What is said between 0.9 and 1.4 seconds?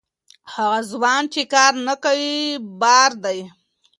ځوان